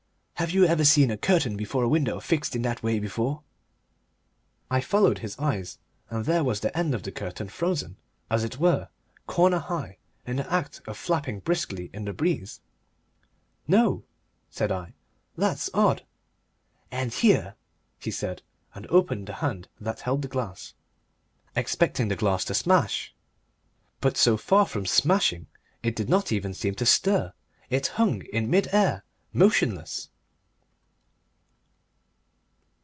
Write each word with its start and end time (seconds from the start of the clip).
"Have 0.35 0.49
you 0.49 0.65
ever 0.65 0.83
seen 0.83 1.11
a 1.11 1.17
curtain 1.17 1.55
before 1.55 1.83
a 1.83 1.87
window 1.87 2.19
fixed 2.19 2.55
in 2.55 2.63
that 2.63 2.81
way 2.81 2.97
before?" 2.97 3.43
I 4.71 4.81
followed 4.81 5.19
his 5.19 5.37
eyes, 5.37 5.77
and 6.09 6.25
there 6.25 6.43
was 6.43 6.61
the 6.61 6.75
end 6.75 6.95
of 6.95 7.03
the 7.03 7.11
curtain, 7.11 7.47
frozen, 7.47 7.95
as 8.27 8.43
it 8.43 8.57
were, 8.57 8.89
corner 9.27 9.59
high, 9.59 9.99
in 10.25 10.37
the 10.37 10.51
act 10.51 10.81
of 10.87 10.97
flapping 10.97 11.41
briskly 11.41 11.91
in 11.93 12.05
the 12.05 12.11
breeze. 12.13 12.59
"No," 13.67 14.03
said 14.49 14.71
I; 14.71 14.95
"that's 15.37 15.69
odd." 15.75 16.05
"And 16.89 17.13
here," 17.13 17.53
he 17.99 18.09
said, 18.09 18.41
and 18.73 18.87
opened 18.87 19.27
the 19.27 19.33
hand 19.33 19.67
that 19.79 19.99
held 19.99 20.23
the 20.23 20.27
glass. 20.27 20.73
Naturally 20.73 21.45
I 21.45 21.49
winced, 21.49 21.57
expecting 21.57 22.07
the 22.07 22.15
glass 22.15 22.45
to 22.45 22.55
smash. 22.55 23.13
But 23.99 24.17
so 24.17 24.37
far 24.37 24.65
from 24.65 24.87
smashing 24.87 25.45
it 25.83 25.95
did 25.95 26.09
not 26.09 26.31
even 26.31 26.55
seem 26.55 26.73
to 26.81 26.85
stir; 26.87 27.31
it 27.69 27.85
hung 28.01 28.23
in 28.33 28.49
mid 28.49 28.69
air 28.73 29.03
motionless. 29.33 30.07